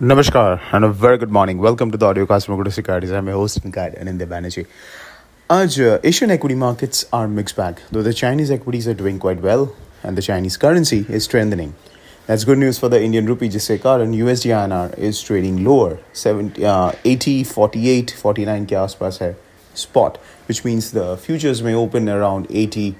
Namaskar 0.00 0.60
and 0.72 0.84
a 0.84 0.88
very 0.88 1.16
good 1.18 1.30
morning. 1.30 1.58
Welcome 1.58 1.92
to 1.92 1.96
the 1.96 2.04
audiocast 2.04 2.46
from 2.46 2.58
Kotak 2.58 2.72
Securities. 2.72 3.12
I'm 3.12 3.28
your 3.28 3.36
host 3.36 3.62
and 3.62 3.72
guide 3.72 3.94
Anindya 3.94 4.26
Banerjee. 4.26 4.66
today, 5.48 5.78
uh, 5.78 6.00
Asian 6.02 6.32
equity 6.32 6.56
markets 6.56 7.04
are 7.12 7.28
mixed 7.28 7.54
bag, 7.54 7.80
though 7.92 8.02
the 8.02 8.12
Chinese 8.12 8.50
equities 8.50 8.88
are 8.88 8.94
doing 8.94 9.20
quite 9.20 9.40
well 9.40 9.72
and 10.02 10.18
the 10.18 10.22
Chinese 10.22 10.56
currency 10.56 11.06
is 11.08 11.22
strengthening. 11.22 11.76
That's 12.26 12.42
good 12.42 12.58
news 12.58 12.76
for 12.76 12.88
the 12.88 13.00
Indian 13.00 13.24
rupee, 13.26 13.48
जिससे 13.48 13.78
and 14.02 14.16
USD 14.16 14.50
INR 14.50 14.98
is 14.98 15.22
trading 15.22 15.62
lower, 15.62 16.00
70, 16.12 16.64
uh, 16.64 16.90
80, 17.04 17.44
48, 17.44 18.10
49 18.18 18.66
spot, 19.74 20.18
which 20.48 20.64
means 20.64 20.90
the 20.90 21.16
futures 21.16 21.62
may 21.62 21.72
open 21.72 22.08
around 22.08 22.48
80, 22.50 22.96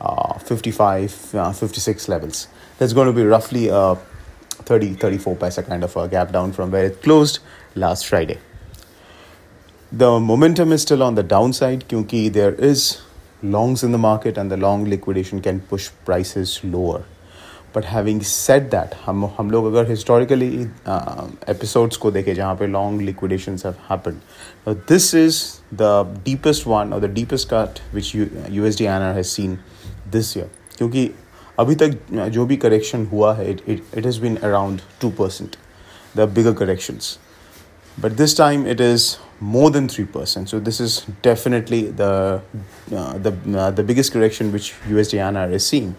uh, 0.00 0.38
55, 0.38 1.34
uh, 1.34 1.52
56 1.52 2.08
levels. 2.08 2.48
That's 2.78 2.94
going 2.94 3.08
to 3.08 3.12
be 3.12 3.24
roughly 3.24 3.68
a 3.68 3.76
uh, 3.76 3.98
30 4.69 4.93
34 4.95 5.35
paisa 5.35 5.65
kind 5.65 5.83
of 5.83 5.95
a 5.95 6.07
gap 6.07 6.31
down 6.31 6.51
from 6.51 6.71
where 6.71 6.85
it 6.85 7.01
closed 7.01 7.39
last 7.75 8.07
Friday. 8.07 8.37
The 9.91 10.19
momentum 10.19 10.71
is 10.71 10.81
still 10.81 11.03
on 11.03 11.15
the 11.15 11.23
downside 11.23 11.85
because 11.87 12.31
there 12.31 12.53
is 12.53 13.01
longs 13.43 13.83
in 13.83 13.91
the 13.91 13.97
market 13.97 14.37
and 14.37 14.51
the 14.51 14.57
long 14.57 14.85
liquidation 14.85 15.41
can 15.41 15.59
push 15.59 15.89
prices 16.03 16.63
lower. 16.63 17.05
But 17.73 17.85
having 17.85 18.21
said 18.23 18.71
that, 18.71 18.93
हम 19.05 19.25
हम 19.37 19.49
लोग 19.51 19.65
अगर 19.65 19.87
historically 19.87 20.69
uh, 20.85 21.27
episodes 21.53 21.97
को 21.97 22.11
देखें 22.11 22.33
जहाँ 22.35 22.55
पे 22.59 22.67
long 22.71 22.99
liquidations 23.07 23.63
have 23.63 23.77
happened, 23.89 24.21
now 24.65 24.75
this 24.91 25.13
is 25.13 25.61
the 25.81 26.05
deepest 26.27 26.65
one 26.65 26.93
or 26.93 27.01
the 27.01 27.09
deepest 27.17 27.49
cut 27.49 27.81
which 27.91 28.13
USD 28.13 28.87
INR 28.93 29.13
has 29.13 29.29
seen 29.29 29.57
this 30.11 30.35
year. 30.37 30.47
क्योंकि 30.77 31.09
अभी 31.59 31.75
तक 31.81 31.97
जो 32.33 32.45
भी 32.45 32.57
करेक्शन 32.63 33.05
हुआ 33.11 33.33
है 33.35 33.49
it 33.51 33.61
it 33.69 34.05
has 34.05 34.19
been 34.21 34.35
around 34.35 34.81
two 35.01 35.09
percent 35.19 35.55
the 36.17 36.29
bigger 36.35 36.53
corrections 36.63 37.17
but 37.97 38.17
this 38.17 38.33
time 38.33 38.65
it 38.67 38.81
is 38.81 39.17
more 39.39 39.69
than 39.71 39.87
3% 39.87 40.49
so 40.49 40.59
this 40.59 40.79
is 40.79 41.05
definitely 41.21 41.91
the 41.91 42.41
uh, 42.93 43.17
the 43.17 43.31
uh, 43.57 43.71
the 43.71 43.83
biggest 43.83 44.11
correction 44.11 44.51
which 44.51 44.73
USD 44.89 45.19
INR 45.27 45.51
is 45.51 45.65
seeing 45.65 45.95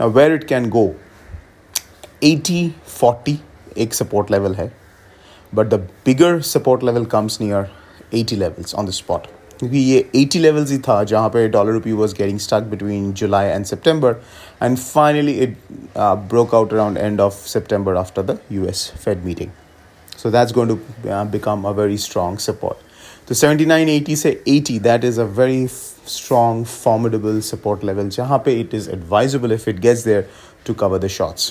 now 0.00 0.08
where 0.08 0.34
it 0.34 0.46
can 0.46 0.68
go 0.68 0.84
80 2.22 2.74
40 2.98 3.38
एक 3.84 3.94
support 3.94 4.30
level 4.30 4.54
है 4.54 4.70
but 5.54 5.70
the 5.70 5.78
bigger 6.04 6.32
support 6.42 6.82
level 6.82 7.06
comes 7.16 7.40
near 7.40 7.62
80 8.12 8.36
levels 8.36 8.74
on 8.74 8.86
the 8.86 8.92
spot 8.92 9.28
क्योंकि 9.60 9.78
ये 9.78 10.04
80 10.14 10.40
levels 10.40 10.70
ही 10.70 10.78
था 10.88 11.02
जहाँ 11.10 11.28
पे 11.34 11.46
dollar 11.48 11.72
rupee 11.72 11.92
was 12.00 12.12
getting 12.18 12.38
stuck 12.38 12.62
between 12.70 13.12
July 13.20 13.46
and 13.48 13.64
September 13.66 14.16
and 14.62 14.76
finally 14.78 15.32
it 15.44 15.56
broke 16.30 16.52
out 16.56 16.72
around 16.76 16.98
end 17.02 17.22
of 17.26 17.36
September 17.52 17.94
after 18.00 18.22
the 18.30 18.34
US 18.56 18.82
Fed 19.04 19.24
meeting. 19.28 19.52
So 20.16 20.30
that's 20.34 20.52
going 20.58 20.72
to 20.72 20.76
uh, 21.14 21.24
become 21.36 21.64
a 21.70 21.72
very 21.78 21.96
strong 22.02 22.36
support. 22.46 22.82
So 23.28 23.34
7980 23.34 24.16
say 24.16 24.38
80 24.46 24.78
that 24.78 25.02
is 25.02 25.18
a 25.18 25.24
very 25.24 25.66
strong 25.66 26.64
formidable 26.64 27.40
support 27.42 27.82
level 27.82 28.10
jahan 28.16 28.42
pe 28.44 28.52
it 28.60 28.74
is 28.80 28.86
advisable 28.96 29.54
if 29.56 29.66
it 29.72 29.80
gets 29.86 30.04
there 30.04 30.26
to 30.68 30.74
cover 30.82 31.00
the 31.04 31.08
shots 31.08 31.48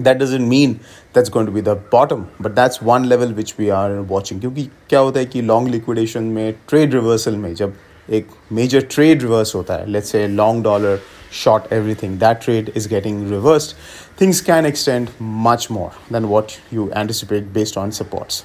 that 0.00 0.16
doesn't 0.16 0.48
mean 0.48 0.72
that's 1.14 1.30
going 1.30 1.48
to 1.48 1.54
be 1.54 1.62
the 1.62 1.76
bottom 1.92 2.24
but 2.42 2.50
that's 2.54 2.82
one 2.82 3.04
level 3.04 3.32
which 3.34 3.54
we 3.58 3.68
are 3.78 3.98
watching 4.10 4.40
क्योंकि 4.40 4.68
क्या 4.88 5.00
होता 5.00 5.20
है 5.20 5.26
कि 5.26 5.42
long 5.42 5.68
liquidation 5.70 6.24
में 6.36 6.52
trade 6.68 6.94
reversal 6.94 7.36
में 7.36 7.54
जब 7.54 7.74
एक 8.10 8.28
major 8.52 8.86
trade 8.90 9.22
reverse 9.22 9.54
होता 9.54 9.74
है 9.74 9.90
let's 9.90 10.10
say 10.12 10.26
long 10.28 10.64
dollar 10.64 11.00
short 11.32 11.66
everything. 11.72 12.18
That 12.18 12.42
trade 12.42 12.70
is 12.74 12.86
getting 12.86 13.28
reversed. 13.28 13.74
Things 14.16 14.40
can 14.40 14.66
extend 14.66 15.10
much 15.18 15.70
more 15.70 15.92
than 16.10 16.28
what 16.28 16.60
you 16.70 16.92
anticipate 16.92 17.52
based 17.52 17.76
on 17.76 17.92
supports. 17.92 18.44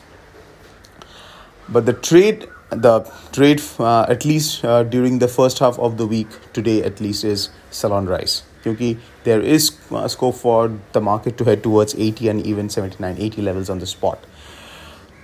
But 1.69 1.85
the 1.85 1.93
trade, 1.93 2.47
the 2.71 3.11
trade, 3.33 3.61
uh, 3.77 4.05
at 4.07 4.23
least 4.23 4.63
uh, 4.63 4.83
during 4.83 5.19
the 5.19 5.27
first 5.27 5.59
half 5.59 5.77
of 5.77 5.97
the 5.97 6.07
week 6.07 6.27
today, 6.53 6.81
at 6.83 7.01
least 7.01 7.25
is 7.25 7.49
sell 7.71 7.91
on 7.91 8.05
rise. 8.05 8.46
क्योंकि 8.64 8.96
there 9.24 9.40
is 9.40 9.70
uh, 9.90 10.08
scope 10.08 10.34
for 10.34 10.72
the 10.92 11.00
market 11.00 11.36
to 11.38 11.44
head 11.44 11.62
towards 11.62 11.94
80 11.94 12.28
and 12.28 12.46
even 12.46 12.68
79 12.68 13.16
80 13.18 13.42
levels 13.42 13.70
on 13.70 13.78
the 13.78 13.86
spot 13.86 14.18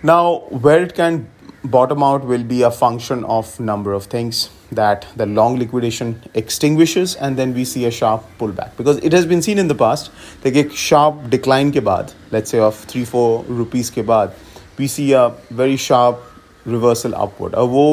now 0.03 0.39
where 0.67 0.83
it 0.83 0.95
can 0.95 1.29
bottom 1.65 2.03
out 2.03 2.25
will 2.25 2.45
be 2.45 2.63
a 2.63 2.71
function 2.71 3.25
of 3.25 3.59
number 3.59 3.93
of 3.93 4.05
things 4.05 4.51
that 4.71 5.07
the 5.17 5.27
long 5.27 5.59
liquidation 5.59 6.23
extinguishes 6.35 7.15
and 7.17 7.37
then 7.37 7.55
we 7.55 7.65
see 7.65 7.85
a 7.85 7.91
sharp 7.91 8.23
pullback 8.39 8.77
because 8.77 8.99
it 8.99 9.13
has 9.13 9.27
been 9.27 9.43
seen 9.43 9.59
in 9.59 9.67
the 9.69 9.75
past 9.75 10.11
that 10.43 10.57
a 10.57 10.69
sharp 10.71 11.29
decline 11.31 11.73
ke 11.73 11.85
baad 11.91 12.13
let's 12.31 12.51
say 12.51 12.59
of 12.59 12.77
3 12.77 13.05
4 13.05 13.45
rupees 13.63 13.91
ke 13.91 14.07
baad 14.13 14.33
we 14.79 14.87
see 14.87 15.13
a 15.13 15.25
very 15.51 15.77
sharp 15.77 16.25
reversal 16.65 17.15
upward 17.15 17.55
a 17.55 17.67
wo 17.67 17.85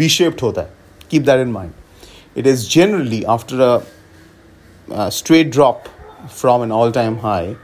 v 0.00 0.08
shaped 0.08 0.40
hota 0.40 0.66
hai 0.66 1.08
keep 1.14 1.24
that 1.30 1.44
in 1.46 1.52
mind 1.52 1.72
it 2.42 2.46
is 2.46 2.68
generally 2.68 3.24
after 3.36 3.60
a 3.68 3.72
uh, 4.90 5.10
straight 5.10 5.50
drop 5.50 5.88
from 6.28 6.62
an 6.62 6.72
all 6.72 6.92
time 6.92 7.18
high, 7.18 7.56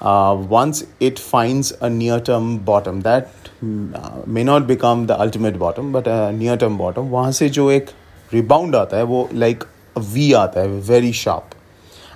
uh, 0.00 0.34
once 0.34 0.84
it 1.00 1.18
finds 1.18 1.72
a 1.80 1.90
near 1.90 2.20
term 2.20 2.58
bottom, 2.58 3.00
that 3.02 3.28
uh, 3.62 4.22
may 4.26 4.42
not 4.42 4.66
become 4.66 5.06
the 5.06 5.20
ultimate 5.20 5.58
bottom, 5.58 5.92
but 5.92 6.06
a 6.06 6.32
near 6.32 6.56
term 6.56 6.78
bottom, 6.78 7.10
वहाँ 7.10 7.32
से 7.32 7.48
जो 7.48 7.70
एक 7.70 7.90
rebound 8.32 8.74
आता 8.74 8.96
है 8.96 9.02
वो 9.04 9.28
like 9.32 9.64
a 9.96 10.00
V 10.00 10.32
आता 10.34 10.60
है 10.60 10.82
very 10.82 11.12
sharp, 11.12 11.54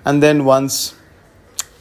and 0.05 0.23
then 0.23 0.45
once 0.45 0.95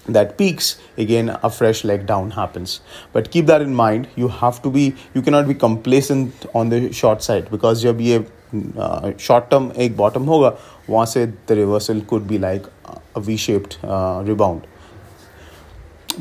that 0.07 0.37
peaks 0.37 0.77
again 0.97 1.29
a 1.41 1.49
fresh 1.49 1.83
leg 1.83 2.05
down 2.05 2.31
happens 2.31 2.81
but 3.13 3.31
keep 3.31 3.45
that 3.45 3.61
in 3.61 3.73
mind 3.73 4.07
you 4.15 4.27
have 4.27 4.61
to 4.61 4.69
be 4.69 4.93
you 5.13 5.21
cannot 5.21 5.47
be 5.47 5.53
complacent 5.53 6.45
on 6.53 6.69
the 6.69 6.91
short 6.93 7.23
side 7.23 7.49
because 7.49 7.83
जब 7.83 8.01
ये 8.01 8.23
short 8.55 9.45
term 9.51 9.71
एक 9.81 9.95
bottom 9.97 10.23
होगा 10.25 10.53
वहाँ 10.89 11.05
से 11.05 11.25
the 11.27 11.51
reversal 11.51 11.99
could 12.09 12.23
be 12.27 12.37
like 12.37 12.67
a 13.15 13.19
V 13.19 13.37
shaped 13.37 13.73
rebound 14.27 14.61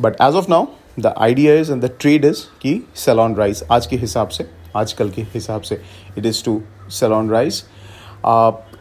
but 0.01 0.21
as 0.23 0.35
of 0.35 0.49
now 0.51 0.67
the 1.01 1.15
idea 1.19 1.55
is 1.55 1.71
and 1.71 1.85
the 1.85 1.91
trade 2.01 2.25
is 2.25 2.41
कि 2.63 2.81
cell 3.05 3.21
on 3.21 3.35
rice 3.37 3.63
आज 3.73 3.87
के 3.87 3.97
हिसाब 3.97 4.29
से 4.29 4.49
आजकल 4.77 5.11
के 5.11 5.23
हिसाब 5.35 5.63
से 5.63 5.81
it 6.19 6.27
is 6.27 6.45
to 6.45 6.61
cell 6.91 7.13
on 7.13 7.31
rice 7.31 7.65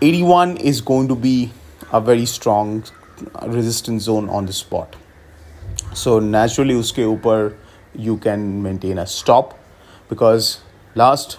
eighty 0.04 0.24
one 0.24 0.58
is 0.62 0.84
going 0.86 1.08
to 1.10 1.16
be 1.16 1.50
a 1.94 1.98
very 2.00 2.26
strong 2.26 2.84
resistance 3.44 4.04
zone 4.06 4.30
on 4.30 4.46
the 4.46 4.52
spot 4.60 4.96
so 5.98 6.20
naturally 6.20 6.74
उसके 6.74 7.06
ऊपर 7.06 7.58
you 8.00 8.16
can 8.24 8.40
maintain 8.64 8.98
a 8.98 9.04
stop 9.18 9.54
because 10.10 10.56
last 10.98 11.38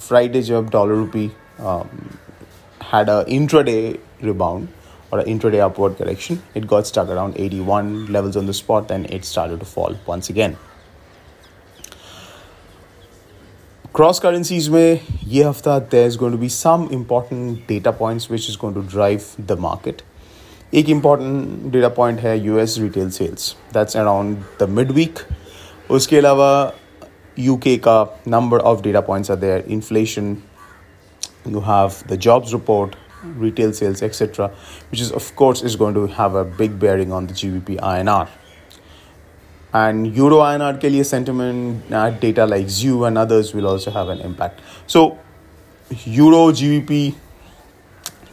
Friday 0.00 0.42
जब 0.42 0.70
dollar 0.70 0.94
rupee 0.94 1.30
had 2.90 3.08
a 3.08 3.24
intraday 3.36 3.98
rebound 4.20 4.68
or 5.10 5.20
an 5.20 5.26
intraday 5.26 5.60
upward 5.60 5.96
correction. 5.96 6.42
It 6.54 6.66
got 6.66 6.86
stuck 6.86 7.08
around 7.08 7.34
81 7.36 8.06
levels 8.06 8.36
on 8.36 8.46
the 8.46 8.54
spot, 8.54 8.88
then 8.88 9.06
it 9.06 9.24
started 9.24 9.60
to 9.60 9.66
fall 9.66 9.96
once 10.06 10.30
again. 10.30 10.56
Cross 13.92 14.20
currencies 14.20 14.68
में 14.68 15.00
ये 15.24 15.42
हफ्ता 15.44 15.78
there's 15.90 16.16
going 16.16 16.32
to 16.32 16.38
be 16.38 16.48
some 16.48 16.88
important 16.90 17.66
data 17.68 17.92
points 17.92 18.28
which 18.28 18.48
is 18.48 18.56
going 18.56 18.74
to 18.74 18.82
drive 18.82 19.28
the 19.38 19.56
market. 19.56 20.02
एक 20.74 20.88
important 20.88 21.70
data 21.72 21.90
point 21.98 22.20
है 22.20 22.38
US 22.46 22.78
retail 22.78 23.10
sales. 23.10 23.54
That's 23.72 23.96
around 23.96 24.44
the 24.58 24.66
midweek. 24.66 25.22
उसके 25.90 26.16
अलावा 26.16 26.72
UK 27.38 27.78
का 27.86 28.26
number 28.26 28.58
of 28.58 28.82
data 28.82 29.02
points 29.02 29.30
are 29.30 29.40
there. 29.46 29.62
Inflation, 29.78 30.36
you 31.46 31.60
have 31.60 32.06
the 32.08 32.16
jobs 32.16 32.52
report 32.54 32.96
retail 33.36 33.72
sales 33.72 34.02
etc 34.02 34.50
which 34.90 35.00
is 35.00 35.10
of 35.12 35.34
course 35.36 35.62
is 35.62 35.76
going 35.76 35.94
to 35.94 36.06
have 36.06 36.34
a 36.34 36.44
big 36.44 36.78
bearing 36.78 37.12
on 37.12 37.26
the 37.26 37.34
gbp 37.34 37.76
inr 37.80 38.28
and 39.72 40.14
euro 40.16 40.40
inr 40.48 40.72
ke 40.78 40.90
liye 40.94 41.04
sentiment 41.10 41.92
uh, 41.92 42.10
data 42.10 42.46
like 42.46 42.66
ZEW 42.66 43.04
and 43.08 43.18
others 43.18 43.54
will 43.54 43.66
also 43.66 43.90
have 43.90 44.08
an 44.08 44.20
impact 44.20 44.60
so 44.86 45.18
euro 46.04 46.42
gbp 46.52 47.14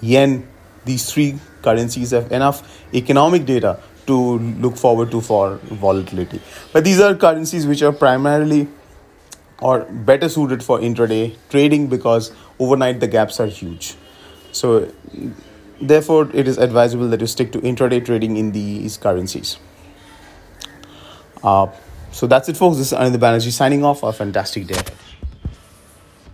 yen 0.01 0.47
these 0.86 1.10
three 1.12 1.38
currencies 1.62 2.12
have 2.12 2.32
enough 2.32 2.64
economic 2.94 3.44
data 3.44 3.78
to 4.06 4.38
look 4.64 4.76
forward 4.76 5.10
to 5.10 5.20
for 5.20 5.56
volatility 5.84 6.40
but 6.72 6.84
these 6.84 7.00
are 7.00 7.14
currencies 7.14 7.66
which 7.66 7.82
are 7.82 7.92
primarily 7.92 8.66
or 9.60 9.80
better 9.84 10.28
suited 10.28 10.62
for 10.62 10.78
intraday 10.78 11.34
trading 11.48 11.86
because 11.88 12.32
overnight 12.58 13.00
the 13.00 13.08
gaps 13.08 13.40
are 13.40 13.46
huge. 13.46 13.96
So, 14.52 14.92
therefore, 15.80 16.30
it 16.34 16.48
is 16.48 16.58
advisable 16.58 17.08
that 17.08 17.20
you 17.20 17.26
stick 17.26 17.52
to 17.52 17.60
intraday 17.60 18.04
trading 18.04 18.36
in 18.36 18.52
these 18.52 18.96
currencies. 18.96 19.58
Uh, 21.42 21.68
so 22.12 22.26
that's 22.26 22.48
it, 22.48 22.56
folks. 22.56 22.78
This 22.78 22.92
is 22.92 22.98
Anindya 22.98 23.18
Banerjee 23.18 23.52
signing 23.52 23.84
off. 23.84 24.02
A 24.02 24.12
fantastic 24.12 24.66
day. 24.66 24.80